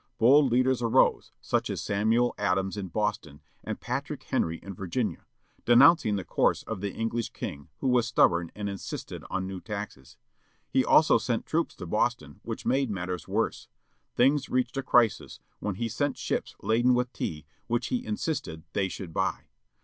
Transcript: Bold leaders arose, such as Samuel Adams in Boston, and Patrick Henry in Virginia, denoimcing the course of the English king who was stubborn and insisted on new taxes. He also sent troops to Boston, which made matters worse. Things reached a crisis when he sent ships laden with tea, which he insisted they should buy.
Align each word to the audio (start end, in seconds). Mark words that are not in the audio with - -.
Bold 0.17 0.51
leaders 0.51 0.81
arose, 0.81 1.31
such 1.41 1.69
as 1.69 1.79
Samuel 1.79 2.33
Adams 2.39 2.75
in 2.75 2.87
Boston, 2.87 3.39
and 3.63 3.79
Patrick 3.79 4.23
Henry 4.23 4.57
in 4.57 4.73
Virginia, 4.73 5.27
denoimcing 5.63 6.15
the 6.17 6.23
course 6.25 6.63
of 6.63 6.81
the 6.81 6.91
English 6.91 7.29
king 7.33 7.69
who 7.81 7.87
was 7.87 8.07
stubborn 8.07 8.51
and 8.55 8.67
insisted 8.67 9.23
on 9.29 9.45
new 9.45 9.61
taxes. 9.61 10.17
He 10.67 10.83
also 10.83 11.19
sent 11.19 11.45
troops 11.45 11.75
to 11.75 11.85
Boston, 11.85 12.39
which 12.41 12.65
made 12.65 12.89
matters 12.89 13.27
worse. 13.27 13.67
Things 14.15 14.49
reached 14.49 14.75
a 14.75 14.81
crisis 14.81 15.39
when 15.59 15.75
he 15.75 15.87
sent 15.87 16.17
ships 16.17 16.55
laden 16.63 16.95
with 16.95 17.13
tea, 17.13 17.45
which 17.67 17.89
he 17.89 18.03
insisted 18.03 18.63
they 18.73 18.87
should 18.87 19.13
buy. 19.13 19.45